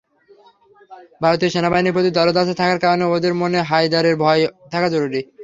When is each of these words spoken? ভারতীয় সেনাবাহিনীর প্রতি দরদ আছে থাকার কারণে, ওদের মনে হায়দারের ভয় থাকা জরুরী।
ভারতীয় 1.21 1.51
সেনাবাহিনীর 1.51 1.95
প্রতি 1.95 2.09
দরদ 2.11 2.35
আছে 2.37 2.53
থাকার 2.53 2.79
কারণে, 2.83 3.05
ওদের 3.07 3.33
মনে 3.41 3.59
হায়দারের 3.69 4.15
ভয় 4.23 4.41
থাকা 4.71 4.87
জরুরী। 4.93 5.21